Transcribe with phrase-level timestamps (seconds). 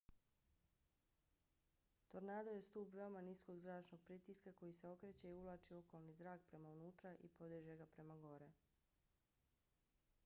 [2.11, 6.69] tornado je stub veoma niskog zračnog pritiska koji se okreće i uvlači okolni zrak prema
[6.81, 8.51] unutra i podiže ga prema gore